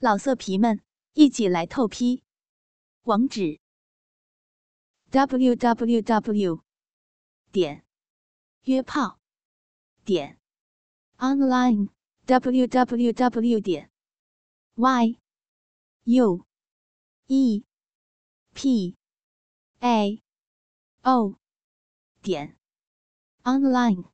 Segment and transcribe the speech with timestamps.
[0.00, 0.80] 老色皮们，
[1.14, 2.22] 一起来透批！
[3.02, 3.58] 网址
[5.10, 6.62] ：w w w
[7.50, 7.84] 点
[8.62, 9.18] 约炮
[10.04, 10.38] 点
[11.16, 11.88] online
[12.26, 13.90] w w w 点
[14.76, 15.18] y
[16.04, 16.46] u
[17.26, 17.64] e
[18.54, 18.96] p
[19.80, 20.22] a
[21.02, 21.34] o
[22.22, 22.56] 点
[23.42, 24.04] online。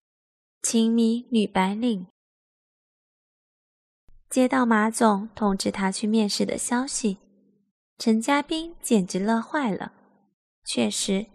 [0.63, 2.14] 亲密女白领。
[4.35, 7.19] 接到马总通知他去面试的消息，
[7.99, 9.93] 陈家斌简直乐坏了。
[10.65, 11.27] 确实，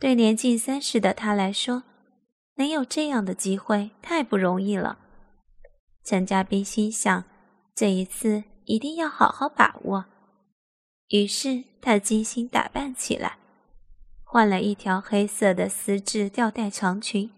[0.00, 1.84] 对年近三十的他来说，
[2.56, 4.98] 能有这样的机会太不容易了。
[6.02, 7.22] 陈家斌心想，
[7.76, 10.06] 这一次一定要好好把握。
[11.10, 13.38] 于是他精心打扮起来，
[14.24, 17.30] 换了一条黑色的丝质吊带长裙，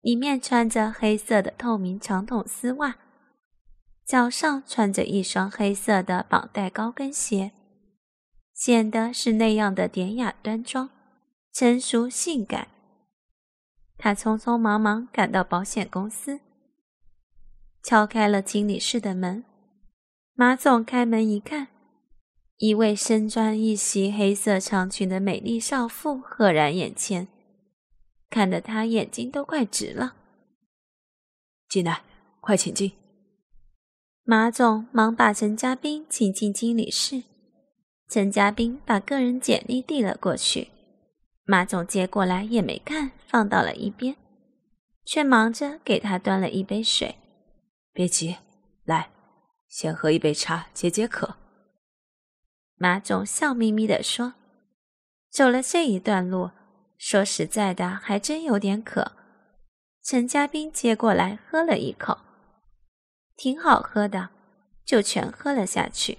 [0.00, 2.96] 里面穿着黑色的透明长筒丝袜。
[4.08, 7.52] 脚上穿着一双黑色的绑带高跟鞋，
[8.54, 10.88] 显得是那样的典雅端庄、
[11.52, 12.68] 成熟性感。
[13.98, 16.40] 他匆匆忙忙赶到保险公司，
[17.82, 19.44] 敲开了经理室的门。
[20.32, 21.68] 马总开门一看，
[22.56, 27.28] 一位身穿一袭黑色长裙的美丽少妇赫然眼前，
[28.30, 30.14] 看得他眼睛都快直了。
[31.68, 32.04] 进来，
[32.40, 32.92] 快请进。
[34.30, 37.22] 马总忙把陈家斌请进经理室，
[38.10, 40.68] 陈家斌把个人简历递了过去，
[41.46, 44.16] 马总接过来也没看，放到了一边，
[45.06, 47.16] 却忙着给他端了一杯水。
[47.94, 48.36] 别急，
[48.84, 49.08] 来，
[49.66, 51.36] 先喝一杯茶解解渴。
[52.76, 54.34] 马总笑眯眯地说
[55.32, 56.50] ：“走了这一段路，
[56.98, 59.12] 说实在的，还真有点渴。”
[60.04, 62.18] 陈家斌接过来喝了一口。
[63.38, 64.30] 挺好喝的，
[64.84, 66.18] 就全喝了下去。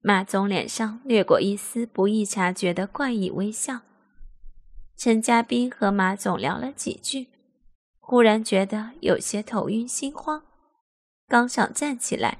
[0.00, 3.82] 马总脸上掠过一丝不易察觉的怪异微笑。
[4.96, 7.28] 陈家斌和马总聊了几句，
[8.00, 10.42] 忽然觉得有些头晕心慌，
[11.28, 12.38] 刚想站起来，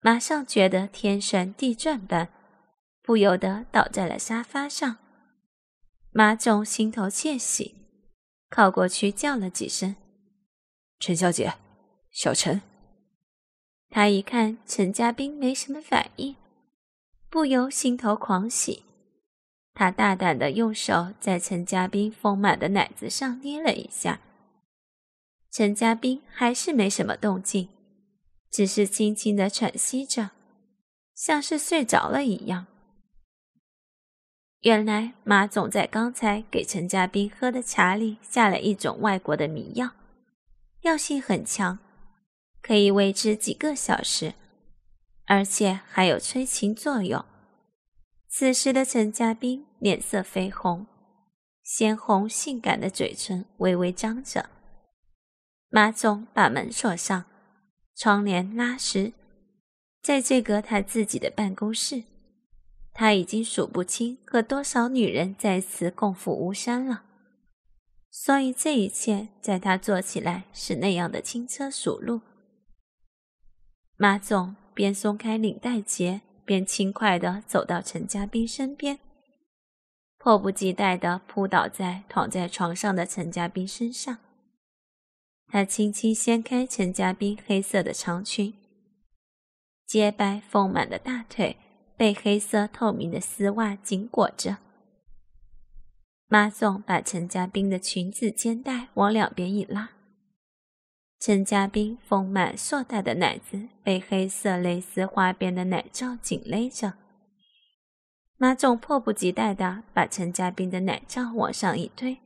[0.00, 2.28] 马上觉得天旋地转般，
[3.02, 4.96] 不由得倒在了沙发上。
[6.10, 7.76] 马总心头窃喜，
[8.50, 9.94] 靠过去叫了几声
[10.98, 11.54] ：“陈小姐，
[12.10, 12.60] 小陈。”
[13.94, 16.34] 他一看陈家斌没什么反应，
[17.28, 18.84] 不由心头狂喜。
[19.74, 24.20] 他大胆的用手在陈家斌丰满的奶子上捏了一下。
[25.50, 27.68] 陈家斌还是没什么动静，
[28.50, 30.30] 只是轻轻的喘息着，
[31.14, 32.64] 像是睡着了一样。
[34.60, 39.90] 原来马总在刚才给陈家斌喝的茶里下了一种外国的迷药，
[40.80, 41.78] 药性很强。
[42.62, 44.34] 可以维持几个小时，
[45.26, 47.24] 而且还有催情作用。
[48.28, 50.86] 此时的陈家斌脸色绯红，
[51.62, 54.48] 鲜红性感的嘴唇微微张着。
[55.68, 57.24] 马总把门锁上，
[57.96, 59.12] 窗帘拉实。
[60.02, 62.04] 在这个他自己的办公室，
[62.92, 67.04] 他已经数不清和多少女人在此共赴巫山了。
[68.10, 72.20] 所以这一切在他做起来是那样的轻车熟路。
[73.96, 78.98] 马总边松开领带结，边轻快地走到陈家斌身边，
[80.18, 84.18] 迫不及待地扑倒在躺在床上的陈家斌身上。
[85.48, 88.54] 他轻轻掀开陈家斌黑色的长裙，
[89.86, 91.58] 洁白丰满的大腿
[91.96, 94.56] 被黑色透明的丝袜紧裹着。
[96.26, 99.90] 马总把陈家斌的裙子肩带往两边一拉。
[101.24, 106.94] 陈家斌丰满硕大的奶子被黑色蕾丝花边的奶罩紧勒着，
[108.38, 112.18] 马总迫不及待地把陈家斌的奶罩往上一推，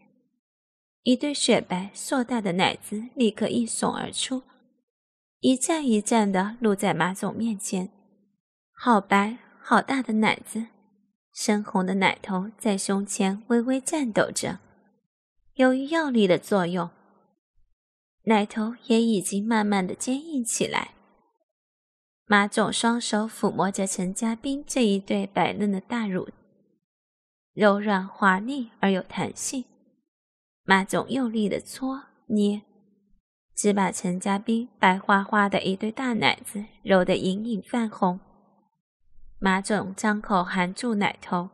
[1.02, 4.44] 一对雪白硕大的奶子立刻一耸而出，
[5.40, 7.90] 一站一站地露在马总面前，
[8.72, 10.68] 好白好大的奶子，
[11.34, 14.58] 深红的奶头在胸前微微颤抖着，
[15.56, 16.88] 由于药力的作用。
[18.28, 20.94] 奶头也已经慢慢的坚硬起来。
[22.26, 26.28] 马总双手抚摸着陈家斌这一对白嫩的大乳，
[27.54, 29.64] 柔软滑腻而有弹性。
[30.64, 32.62] 马总用力的搓捏，
[33.54, 38.18] 只把陈家斌白花花的一对大奶子揉得隐隐泛红。
[39.38, 41.50] 马总张口含住奶头，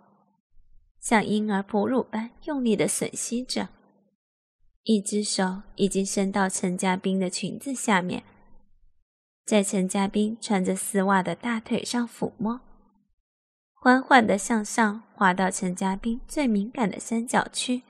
[0.99, 3.69] 像婴儿哺乳般用力的吮吸着。
[4.85, 8.25] 一只手已经伸到陈家斌的裙子下面，
[9.47, 12.61] 在陈家斌穿着丝袜的大腿上抚摸，
[13.75, 17.83] 缓缓地向上滑到陈家斌最敏感的三角区，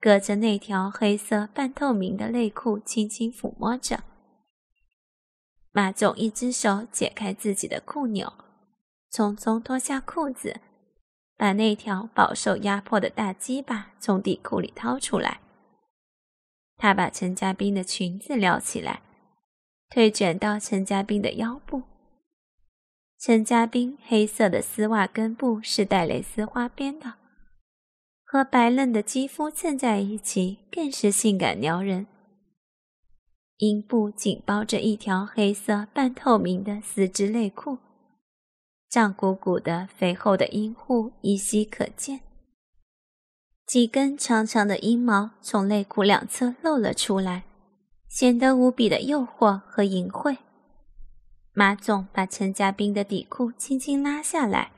[0.00, 4.02] 隔着那条黑色半透明的内裤轻轻抚摸着。
[5.72, 8.32] 马总一只手解开自己的裤纽，
[9.12, 10.60] 匆匆脱下裤子，
[11.36, 15.40] 把那条饱受压迫的大鸡巴从底裤里掏出来。
[16.80, 19.02] 他把陈家斌的裙子撩起来，
[19.90, 21.82] 腿卷到陈家斌的腰部。
[23.18, 27.16] 陈家斌黑色的丝袜根部是带蕾丝花边的，
[28.24, 32.06] 和白嫩的肌肤蹭在一起，更是性感撩人。
[33.58, 37.76] 阴部紧包着一条黑色半透明的丝质内裤，
[38.88, 42.22] 胀鼓鼓的肥厚的阴户依稀可见。
[43.70, 47.44] 几根长长的阴毛从内裤两侧露了出来，
[48.08, 50.38] 显得无比的诱惑和淫秽。
[51.52, 54.72] 马总把陈家斌的底裤轻轻拉下来，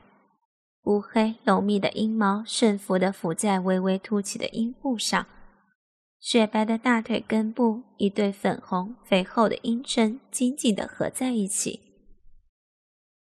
[0.83, 5.25] 乌黑浓密的阴毛顺服地浮在微微凸起的阴部上，
[6.19, 11.79] 雪白的大腿根部一对粉红肥厚的阴唇紧紧地合在一起。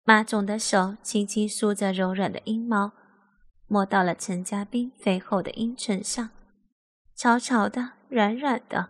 [0.03, 2.91] 马总的手轻轻梳着柔软的阴毛。
[3.67, 6.29] 摸到了陈家斌肥厚的阴唇上，
[7.15, 8.89] 潮潮的、软软的。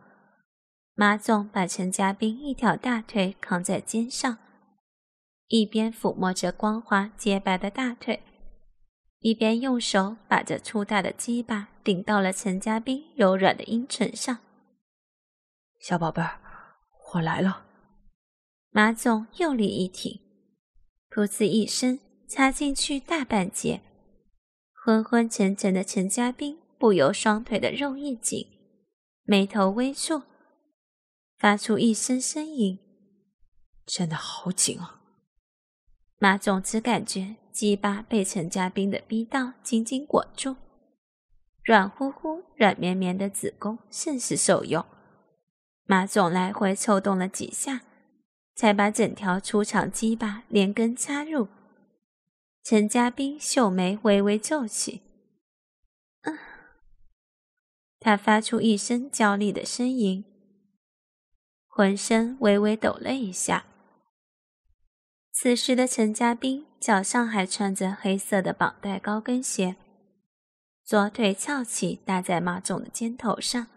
[0.93, 4.37] 马总把陈家斌一条大腿扛在肩上，
[5.47, 8.23] 一边抚摸着光滑洁白的大腿，
[9.19, 14.37] 一边用手把这粗大的鸡巴顶到了陈家斌柔软的阴唇上。
[15.79, 16.39] 小宝贝儿，
[17.13, 17.65] 我来了。
[18.71, 20.19] 马总用力一挺，
[21.09, 23.81] 噗呲一声插进去大半截。
[24.85, 28.45] 昏昏沉沉的陈家斌不由双腿的肉一紧，
[29.23, 30.21] 眉头微蹙，
[31.39, 32.77] 发出一声呻吟
[33.87, 35.01] ：“真的好紧啊！”
[36.21, 40.55] 马总只感觉鸡巴被陈家斌的逼道紧紧裹住，
[41.63, 44.85] 软乎乎、软绵绵的子宫甚是受用。
[45.87, 47.81] 马总来回抽动了几下，
[48.55, 51.47] 才把整条粗长鸡巴连根插入。
[52.65, 55.03] 陈家斌秀眉微微皱起，
[56.21, 56.35] 嗯，
[57.99, 60.25] 他发出一声娇丽的呻吟，
[61.67, 63.67] 浑身微微抖了一下。
[65.31, 69.75] 此时的陈家斌脚上还穿着黑色的绑带高跟鞋，
[70.83, 73.67] 左腿翘起搭在马总的肩头上，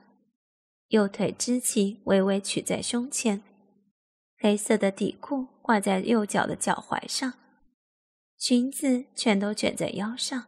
[0.86, 3.42] 右腿支起微微曲在胸前，
[4.38, 7.34] 黑色的底裤挂在右脚的脚踝上。
[8.38, 10.46] 裙子全都卷在腰上，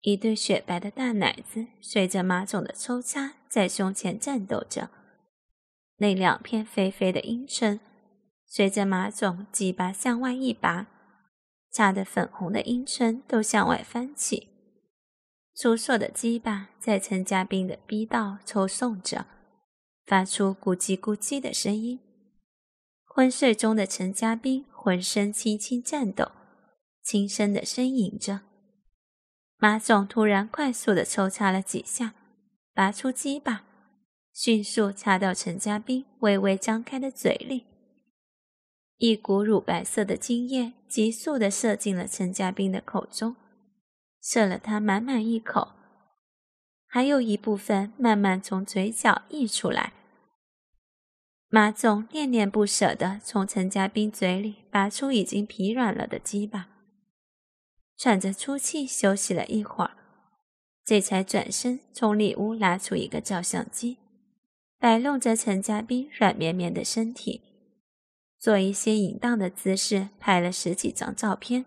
[0.00, 4.88] 一对雪白的大奶子随着马总的抽插在胸前战斗着，
[5.98, 7.78] 那两片肥肥的阴唇
[8.46, 10.86] 随着马总鸡巴向外一拔，
[11.70, 14.48] 擦得粉红的阴唇都向外翻起，
[15.54, 19.26] 粗硕的鸡巴在陈家斌的逼道抽送着，
[20.06, 22.00] 发出咕叽咕叽的声音。
[23.04, 26.32] 昏睡中的陈家斌浑身轻轻颤抖。
[27.06, 28.40] 轻声的呻吟着，
[29.58, 32.14] 马总突然快速的抽插了几下，
[32.74, 33.62] 拔出鸡巴，
[34.32, 37.64] 迅速插到陈家斌微微张开的嘴里，
[38.96, 43.36] 一股乳白色的精液急速的射进了陈家斌的口中，
[44.20, 45.74] 射了他满满一口，
[46.88, 49.92] 还有一部分慢慢从嘴角溢出来。
[51.48, 56.70] 马总恋恋不舍的从陈家斌嘴里拔出已经疲软了的鸡巴。
[57.96, 59.96] 喘着粗气，休息了一会儿，
[60.84, 63.96] 这才转身从里屋拿出一个照相机，
[64.78, 67.40] 摆弄着陈家斌软绵绵的身体，
[68.38, 71.64] 做一些淫荡的姿势，拍了十几张照片。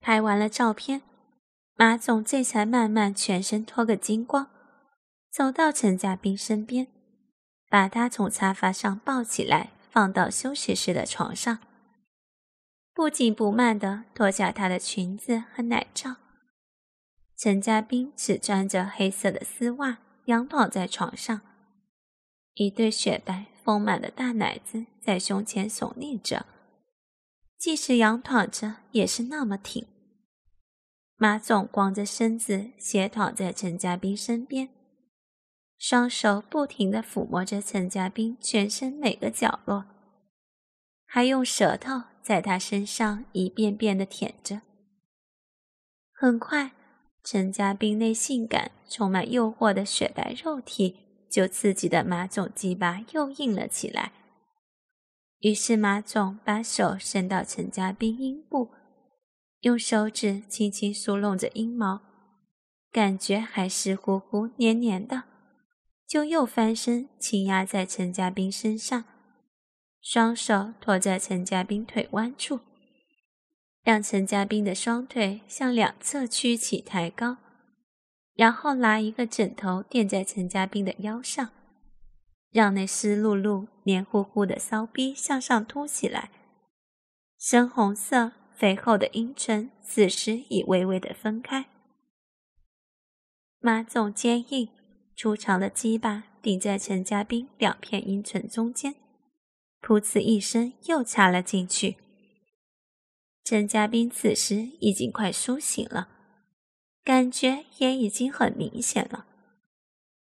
[0.00, 1.00] 拍完了照片，
[1.76, 4.50] 马总这才慢慢全身脱个精光，
[5.30, 6.88] 走到陈家斌身边，
[7.70, 11.58] 把他从沙发上抱起来，放到休息室的床上。
[12.94, 16.16] 不紧不慢地脱下她的裙子和奶罩，
[17.36, 21.40] 陈家斌只穿着黑色的丝袜，仰躺在床上，
[22.54, 26.44] 一对雪白丰满的大奶子在胸前耸立着，
[27.56, 29.86] 即使仰躺着也是那么挺。
[31.16, 34.68] 马总光着身子斜躺在陈家斌身边，
[35.78, 39.86] 双手不停地抚摸着陈家斌全身每个角落，
[41.06, 42.02] 还用舌头。
[42.22, 44.62] 在他身上一遍遍的舔着。
[46.12, 46.72] 很快，
[47.24, 50.96] 陈家斌那性感、充满诱惑的雪白肉体
[51.28, 54.12] 就刺激的马总鸡巴又硬了起来。
[55.40, 58.70] 于是马总把手伸到陈家斌阴部，
[59.62, 62.00] 用手指轻轻梳弄着阴毛，
[62.92, 65.24] 感觉还湿乎乎、黏黏的，
[66.06, 69.04] 就又翻身轻压在陈家斌身上，
[70.02, 72.58] 双手托在陈家斌腿弯处，
[73.84, 77.36] 让陈家斌的双腿向两侧屈起抬高，
[78.34, 81.50] 然后拿一个枕头垫在陈家斌的腰上。
[82.50, 86.30] 让那湿漉漉、黏糊糊的骚逼向上凸起来，
[87.38, 91.66] 深红色、肥厚的阴唇此时已微微的分开。
[93.58, 94.68] 马总坚硬、
[95.16, 98.96] 粗长的鸡巴顶在陈家斌两片阴唇中间，
[99.82, 101.96] 噗呲一声又插了进去。
[103.44, 106.08] 陈家斌此时已经快苏醒了，
[107.02, 109.26] 感觉也已经很明显了。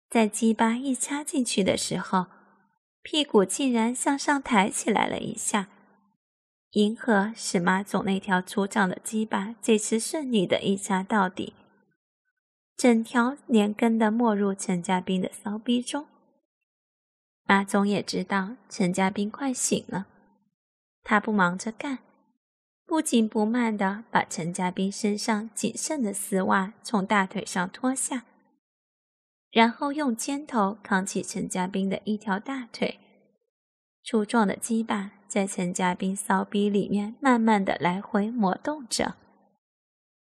[0.08, 2.26] 在鸡巴一插进去的时候，
[3.02, 5.68] 屁股竟然向上抬起来了一下，
[6.72, 11.52] 银河使马总那条粗壮的鸡巴这次顺利的一插到底，
[12.76, 16.06] 整条连根的没入陈家斌的骚逼中。
[17.50, 20.06] 马总也知道陈家斌快醒了，
[21.02, 21.98] 他不忙着干，
[22.86, 28.22] 不紧不慢的把陈家斌身上仅剩的丝袜从大腿上脱下。
[29.50, 33.00] 然后用肩头扛起陈家斌的一条大腿，
[34.04, 39.16] 粗壮的鸡巴在陈家斌骚逼里面慢慢的来回磨动着。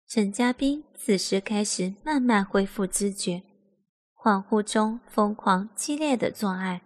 [0.08, 3.42] 陈家斌此时开始慢慢恢复知觉，
[4.16, 6.84] 恍惚中疯狂激烈的做爱，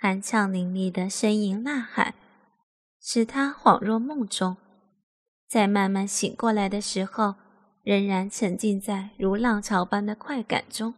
[0.00, 2.14] 酣畅淋漓的呻吟呐喊，
[3.00, 4.56] 使他恍若梦中。
[5.48, 7.34] 在慢慢醒过来的时候，
[7.82, 10.94] 仍然沉浸在如浪潮般的快感中。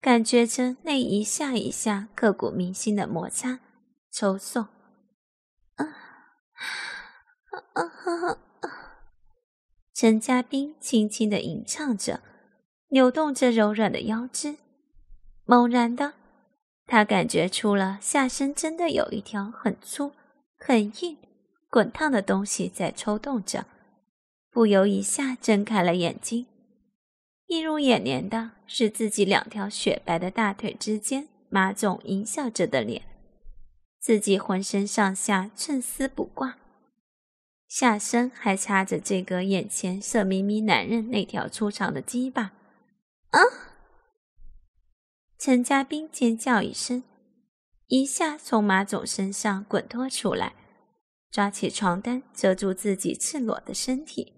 [0.00, 3.60] 感觉着那一下一下刻骨铭心的摩擦、
[4.12, 4.68] 抽送，
[9.94, 12.20] 陈家斌轻轻的吟唱着，
[12.88, 14.56] 扭动着柔软的腰肢。
[15.46, 16.12] 猛然的，
[16.86, 20.12] 他感觉出了下身真的有一条很粗、
[20.58, 21.16] 很硬、
[21.70, 23.66] 滚烫的东西在抽动着，
[24.50, 26.46] 不由一下睁开了眼睛。
[27.48, 33.02] 映入眼帘的是自己两条雪白的大腿之间，马总淫笑着的脸，
[34.00, 36.56] 自己浑身上下寸丝不挂，
[37.68, 42.52] 下身还插着这个眼前色眯眯男人那条粗长的鸡巴。
[43.30, 43.40] 啊！
[45.44, 47.02] 陈家斌尖叫一声，
[47.88, 50.54] 一下从马总身上滚脱出来，
[51.30, 54.32] 抓起床单遮住自己赤裸的身体。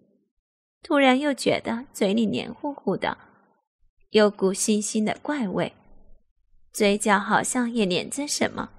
[0.83, 3.19] 突然又觉得嘴里黏糊糊的，
[4.11, 5.75] 有股腥腥的怪味，
[6.73, 8.71] 嘴角好像也粘着什么，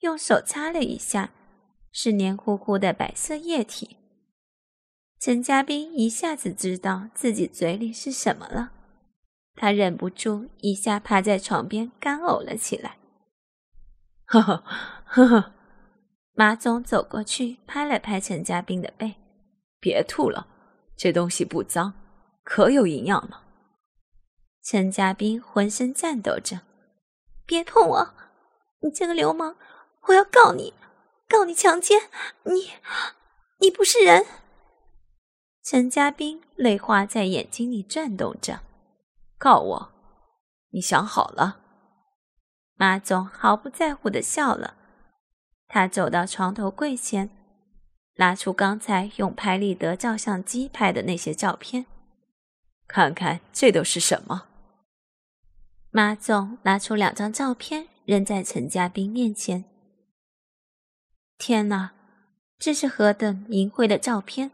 [0.00, 1.32] 用手擦了一下，
[1.90, 3.96] 是黏糊糊的白色液体。
[5.18, 8.72] 陈家斌一下子知道自己嘴里是什么了，
[9.56, 12.96] 他忍不住一下趴在床边干呕了起来。
[14.26, 14.62] 呵呵
[15.04, 15.52] 呵呵，
[16.34, 19.16] 马总走过去拍了拍陈家斌的背，
[19.80, 20.46] 别吐了。
[20.96, 21.94] 这东西不脏，
[22.44, 23.40] 可有营养呢。
[24.62, 26.60] 陈家斌浑身颤抖着
[27.46, 28.14] ：“别碰我！
[28.82, 29.56] 你这个流氓，
[30.02, 30.74] 我要告你，
[31.28, 32.02] 告你强奸！
[32.44, 32.72] 你，
[33.60, 34.26] 你不是人！”
[35.64, 38.60] 陈家斌泪花在眼睛里转动着
[39.40, 39.92] ：“告我？
[40.68, 41.60] 你想好了？”
[42.76, 44.74] 马总毫不在乎的笑了，
[45.66, 47.30] 他走到床头柜前。
[48.16, 51.86] 拿出刚才用拍立得照相机拍的那些照片，
[52.86, 54.46] 看看这都是什么。
[55.90, 59.64] 马总拿出两张照片扔在陈家斌面前。
[61.38, 61.92] 天哪，
[62.58, 64.50] 这是何等淫秽的照片！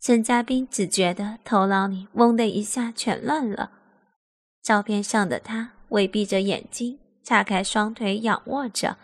[0.00, 3.70] 陈家斌只觉得头脑里嗡的一下全乱了。
[4.64, 8.96] 照片上的他微闭着眼睛，叉开双腿仰卧着。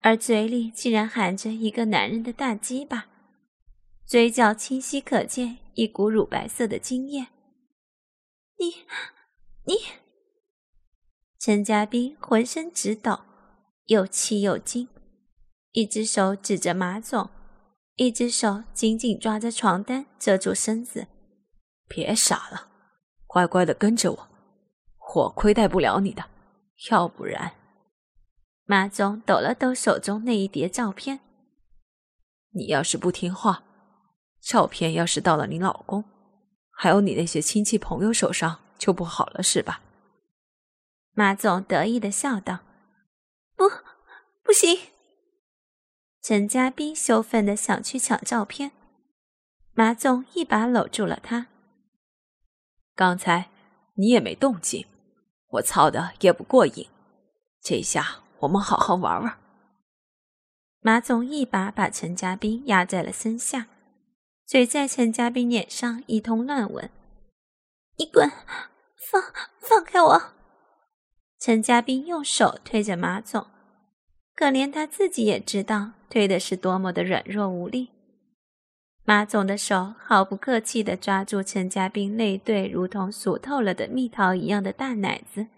[0.00, 3.06] 而嘴里竟然含着一个男人的大鸡巴，
[4.04, 7.28] 嘴角清晰可见一股乳白色的精液。
[8.58, 8.84] 你，
[9.64, 9.76] 你，
[11.38, 13.20] 陈家斌浑身直抖，
[13.86, 14.88] 又气又惊，
[15.70, 17.30] 一只手指着马总，
[17.94, 21.06] 一只手紧紧抓着床单遮住身子。
[21.86, 22.68] 别傻了，
[23.28, 24.28] 乖乖的跟着我，
[25.14, 26.24] 我亏待不了你的，
[26.90, 27.52] 要不然。
[28.64, 31.20] 马总抖了抖手中那一叠照片。
[32.54, 33.62] 你要是不听话，
[34.40, 36.04] 照片要是到了你老公，
[36.70, 39.82] 还有你那些亲戚朋友手上，就不好了，是吧？
[41.14, 42.60] 马总得意的笑道
[43.56, 43.64] ：“不，
[44.42, 44.78] 不行。”
[46.22, 48.70] 陈家斌羞愤的想去抢照片，
[49.74, 51.48] 马总一把搂住了他。
[52.94, 53.50] 刚才
[53.94, 54.86] 你也没动静，
[55.52, 56.88] 我操的也不过瘾。
[57.60, 59.38] 这下我们好好玩玩。
[60.80, 63.68] 马总一把把陈家斌压在了身下，
[64.46, 66.90] 嘴在陈家斌脸上一通乱吻。
[67.98, 68.28] 你滚，
[68.96, 69.22] 放
[69.60, 70.22] 放开我！
[71.38, 73.46] 陈家斌用手推着马总。
[74.34, 77.90] 可怜他自己也知道，推的是多么的软弱无力。
[79.04, 85.48] 马总的手毫不客气地抓住陈家斌那对如同熟透了的蜜桃一样的大奶子，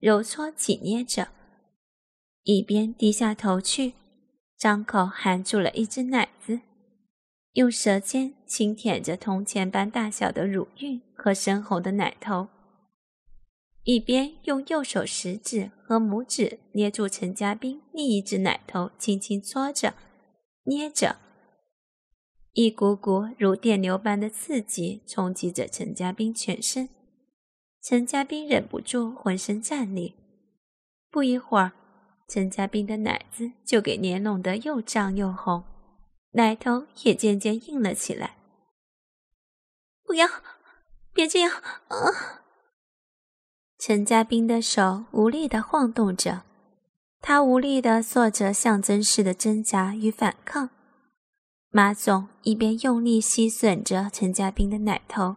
[0.00, 1.28] 揉搓紧捏着，
[2.42, 3.92] 一边低下头去，
[4.58, 6.58] 张口含住了一只奶子，
[7.52, 12.48] 用舌尖轻舔着铜钱般大小的乳晕和深红的奶头。
[13.84, 19.94] 一边用右手食指和拇指捏住陈家斌另一只奶头，轻轻搓着、
[20.64, 21.16] 捏着，
[22.54, 26.88] 一股股如电流般的刺激冲击着陈家斌全身。
[27.82, 30.14] 陈家斌忍不住浑身战栗，
[31.10, 31.72] 不一会儿，
[32.28, 35.64] 陈家斌的奶子就给捏弄得又胀又红，
[36.30, 38.36] 奶头也渐渐硬了起来。
[40.04, 40.28] 不要，
[41.12, 41.50] 别这样，
[41.88, 42.42] 啊！
[43.78, 46.42] 陈家斌的手无力地晃动着，
[47.20, 50.70] 他无力地做着象征式的挣扎与反抗。
[51.76, 55.34] 马总一边用力吸吮着陈家斌的奶头，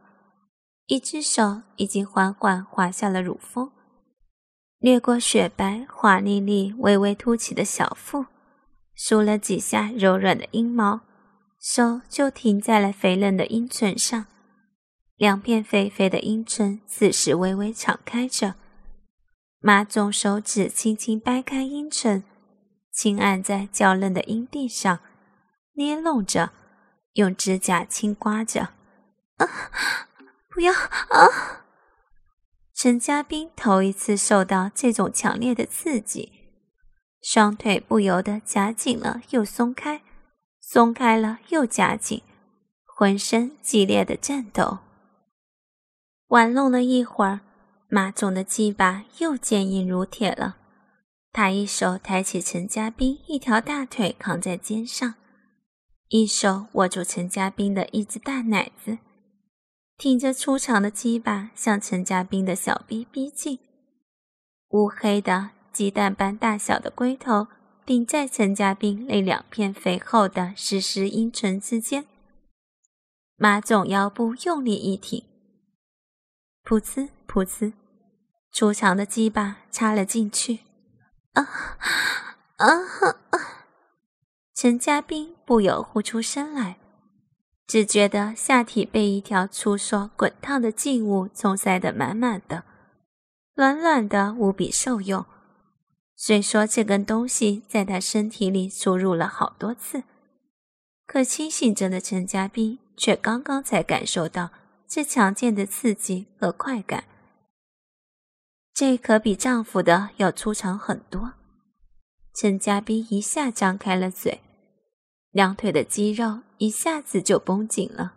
[0.86, 3.72] 一只手已经缓缓滑下了乳峰，
[4.78, 8.28] 掠过雪白、滑腻腻、微微凸起的小腹，
[8.94, 11.02] 梳了几下柔软的阴毛，
[11.60, 14.28] 手就停在了肥嫩的阴唇上。
[15.16, 18.54] 两片肥肥的阴唇此时微微敞开着，
[19.60, 22.24] 马总手指轻轻掰开阴唇，
[22.92, 25.00] 轻按在娇嫩的阴蒂上，
[25.78, 26.52] 捏弄着，
[27.14, 28.74] 用指甲轻刮着。
[29.38, 29.48] 啊，
[30.50, 31.64] 不要啊！
[32.74, 36.32] 陈家斌头一次受到这种强烈的刺激，
[37.22, 40.02] 双腿不由得夹紧了又松开，
[40.60, 42.24] 松开了又夹紧，
[42.86, 44.80] 浑身激烈的颤抖。
[46.30, 47.42] 玩弄了一会儿，
[47.88, 50.58] 马总的鸡巴又坚硬如铁了。
[51.32, 55.14] 他一手抬起陈家斌一条大腿扛在肩上，
[56.10, 59.00] 一手握住陈家斌的一只大奶子，
[59.98, 63.60] 挺着粗长的鸡巴向陈家斌的小臂逼近。
[64.70, 67.48] 乌黑的鸡蛋般大小的龟头
[67.86, 72.06] 顶在陈家斌那两片肥厚的湿湿阴唇之间。
[73.36, 75.26] 马总腰部用力一挺。
[76.64, 77.74] 噗呲噗呲，
[78.52, 80.60] 粗长的鸡巴插了进去。
[81.34, 81.44] 啊
[82.56, 82.66] 啊
[83.30, 83.66] 啊！
[84.54, 86.78] 陈家斌不由呼出声来，
[87.66, 92.66] 只觉得下体被一条粗硕滚烫的劲物冲塞得满满的，
[93.56, 95.26] 软软的无比受用。
[96.18, 100.04] 虽说这根东西在他身体里输入了好多次，
[101.06, 104.50] 可清醒着的陈家斌却刚刚才感受到。
[104.90, 107.04] 这强健的刺激和快感，
[108.74, 111.34] 这可比丈夫的要粗长很多。
[112.34, 114.40] 陈家斌一下张开了嘴，
[115.38, 118.16] 两腿的肌肉一下子就绷紧了。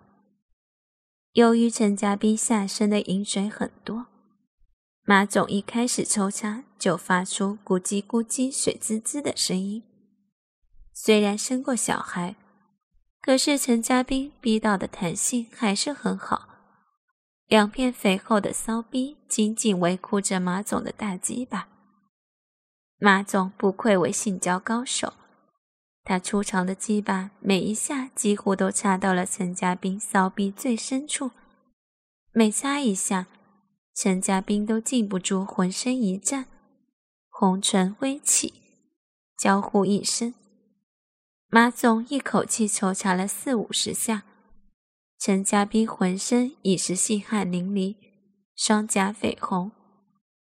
[1.35, 4.07] 由于陈家斌下身的饮水很多，
[5.05, 9.83] 马总一开始抽插就发出咕叽咕叽、水滋滋的声音。
[10.95, 12.37] 虽然生过小孩，
[13.21, 16.49] 可是陈家斌逼到的弹性还是很好。
[17.49, 21.69] 两片肥厚的骚逼紧紧围箍着马总的大鸡巴。
[22.97, 25.13] 马总不愧为性交高手，
[26.03, 31.31] 他粗长的鸡巴每一下几乎都插到了陈家斌骚逼最深处，
[32.33, 33.27] 每插一下，
[33.95, 36.47] 陈家斌都禁不住浑身一颤，
[37.29, 38.55] 红唇微起，
[39.37, 40.35] 娇呼一声。
[41.49, 44.23] 马总一口气抽查了四五十下。
[45.19, 47.97] 陈家斌浑身已是细汗淋漓，
[48.57, 49.71] 双颊绯红，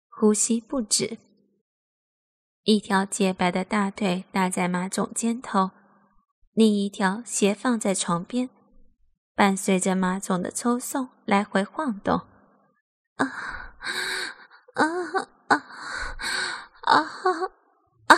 [0.08, 1.18] 呼吸不止。
[2.64, 5.70] 一条洁白的大腿搭在马总肩头，
[6.52, 8.50] 另一条斜放在床边，
[9.34, 12.20] 伴随着马总的抽送来回晃动。
[13.16, 13.26] 啊
[14.74, 14.84] 啊
[15.48, 15.64] 啊
[16.82, 16.96] 啊
[18.06, 18.16] 啊！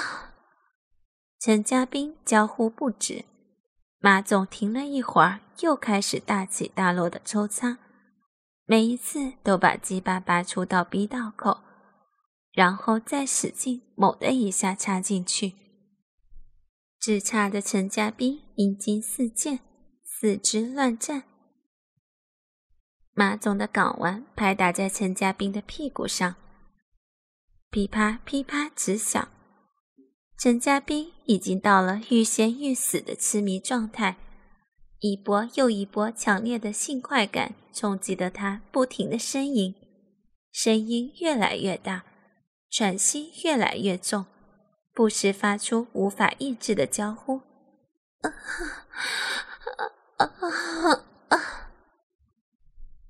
[1.38, 3.24] 陈家斌娇呼不止。
[4.00, 7.78] 马总停了一会儿，又开始大起大落的抽插，
[8.66, 11.60] 每一次都把鸡巴拔出到逼道口，
[12.52, 15.54] 然后再使劲猛的一下插进去。
[17.00, 19.58] 只差的陈家斌阴茎四溅，
[20.04, 21.24] 四肢乱颤。
[23.14, 26.36] 马总的睾丸拍打在陈家斌的屁股上，
[27.70, 29.28] 噼啪噼啪直响。
[30.38, 34.16] 陈家斌已经到了欲仙欲死的痴迷状态，
[35.00, 39.74] 一波又一波强烈的性快感冲击的他，不停的呻吟，
[40.50, 42.04] 声音越来越大，
[42.72, 44.24] 喘息越来越重，
[44.94, 47.42] 不时发出无法抑制的娇呼。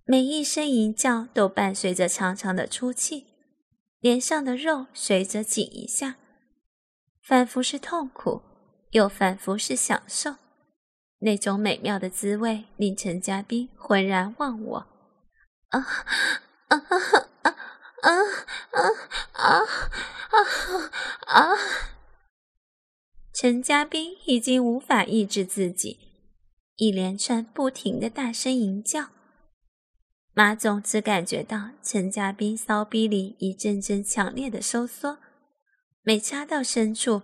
[0.05, 3.29] 每一声吟叫都伴随着长长的出气，
[4.01, 6.17] 脸上的肉随着紧一下，
[7.23, 8.43] 仿佛是痛苦，
[8.91, 10.35] 又仿佛是享受。
[11.21, 14.87] 那种美妙的滋味令陈家斌浑然忘我。
[15.69, 15.79] 啊
[16.67, 16.83] 啊
[18.03, 18.11] 啊
[18.71, 18.81] 啊
[19.33, 19.59] 啊
[20.31, 20.39] 啊
[21.27, 21.57] 啊！
[23.33, 25.99] 陈家斌已经无法抑制自己，
[26.77, 29.09] 一连串不停的大声吟叫。
[30.35, 35.19] 马总只感觉到陈家斌骚逼里一阵阵强烈的收缩，
[36.03, 37.23] 每插到深处，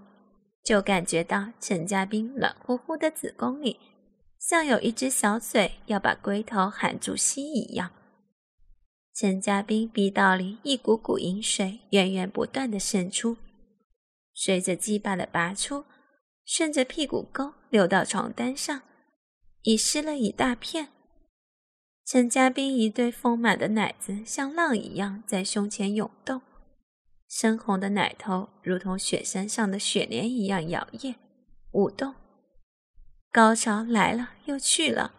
[0.63, 3.81] 就感觉到陈家斌暖乎乎的子宫里，
[4.39, 7.91] 像有一只小嘴要把龟头含住吸一样。
[9.21, 13.37] 陈家斌逼道里一股股淫水源源不断的渗出，
[14.33, 15.85] 随着鸡巴的拔出，
[16.45, 18.83] 顺着屁股沟流到床单上，
[19.63, 20.91] 已湿了一大片。
[22.07, 26.41] 陈家斌一对丰满的奶子像浪一样在胸前涌动，
[27.29, 31.17] 深红的奶头如同雪山上的雪莲一样摇曳
[31.73, 32.15] 舞动。
[33.33, 35.13] 高潮来了又去了，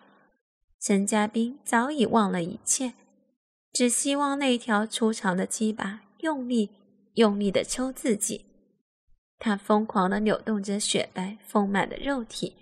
[0.79, 2.93] 陈家斌早已忘了一切，
[3.71, 6.71] 只希望那条粗长的鸡巴用力、
[7.13, 8.45] 用力的抽自己。
[9.37, 12.55] 他疯狂的扭动着雪白丰满的肉体。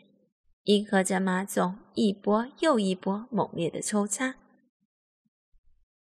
[0.65, 4.35] 迎合着马总一波又一波猛烈的抽插，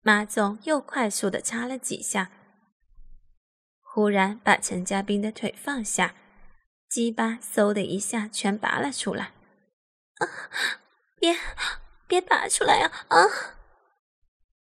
[0.02, 2.32] 马总又快速的插了几下，
[3.80, 6.16] 忽然把陈家斌的腿放下，
[6.88, 9.26] 鸡巴嗖的一下全拔了出来。
[10.18, 10.26] 啊！
[11.20, 11.37] 别
[12.08, 12.90] 别拔出来啊！
[13.06, 13.18] 啊！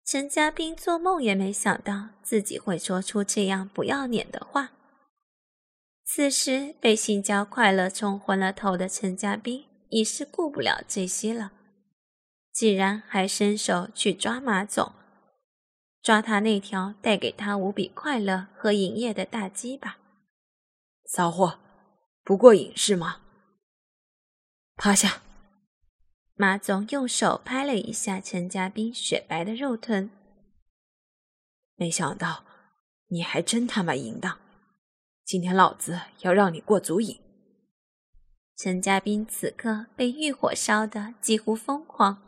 [0.06, 4.72] 陈家斌做梦也没想到自己会说出这样不要脸的话。
[6.06, 9.66] 此时被性交快乐冲昏了头的陈家斌。
[9.90, 11.52] 已是顾不了这些了，
[12.52, 14.92] 竟然还伸手去抓马总，
[16.02, 19.98] 抓他那条带给他无比快乐和营业的大鸡巴。
[21.06, 21.60] 骚货，
[22.24, 23.22] 不过瘾是吗？
[24.76, 25.22] 趴下！
[26.38, 30.10] 马总用手拍了一下陈家斌雪白的肉臀，
[31.78, 32.44] 没想到
[33.08, 34.38] 你还真他妈淫荡！
[35.24, 37.22] 今天老子要让你过足瘾！
[38.58, 42.22] 陈家斌此刻被欲火烧得几乎疯狂，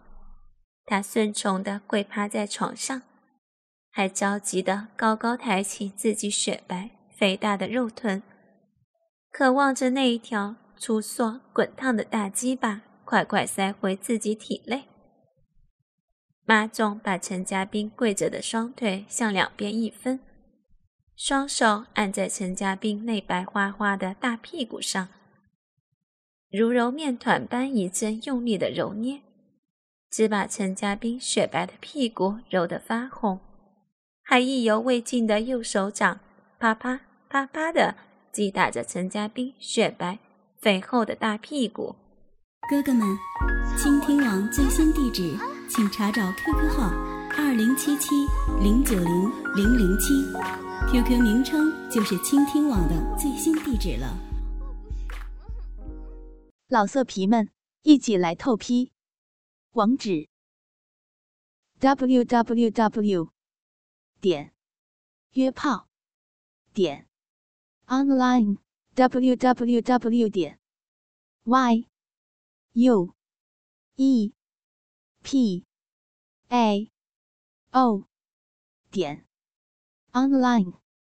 [0.86, 3.02] 他顺从地跪趴在床上，
[3.91, 8.24] 还着急地高高抬起自己雪白肥大的肉臀，
[9.32, 14.84] 渴望着那一条粗硕滚烫的大鸡巴快快塞回自己体内。
[16.43, 20.20] 马总把陈家斌跪着的双腿向两边一分，
[21.15, 25.08] 双手按在陈家斌那白花花的大屁股上。
[26.52, 29.22] 如揉面团般一阵用力的揉捏，
[30.10, 33.39] 只把陈家斌雪白的屁股揉得发红，
[34.22, 36.20] 还意犹未尽的右手掌
[36.60, 37.96] 啪啪啪啪的
[38.34, 40.20] 击打着陈家斌雪白
[40.60, 41.96] 肥厚的大屁股。
[42.70, 43.17] 哥哥们，
[43.78, 45.38] 倾听网最新地址，
[45.70, 46.89] 请查找 QQ 号
[47.38, 48.10] 二零七七
[48.62, 49.06] 零九零
[49.56, 50.13] 零零七
[50.91, 54.20] ，QQ 名称就是倾听网的最新地址了。
[56.67, 57.50] 老色皮们，
[57.84, 58.91] 一起来透批！
[59.72, 60.28] 网址
[61.80, 63.30] ：w w w
[64.20, 64.52] 点
[65.32, 65.88] 约炮
[66.74, 67.08] 点
[67.86, 68.58] online
[68.93, 70.60] w w w 点
[71.46, 71.88] y
[72.80, 73.12] u
[73.98, 74.32] e.
[75.24, 75.66] P.
[76.52, 76.92] A.
[77.74, 78.06] O.
[78.92, 79.26] 点。
[80.13, 80.87] Online。